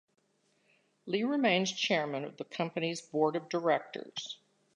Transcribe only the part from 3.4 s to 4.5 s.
directors.